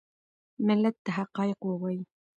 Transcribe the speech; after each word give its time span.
ملت 0.67 0.95
ته 1.03 1.09
حقایق 1.17 1.59
ووایي. 1.63 2.01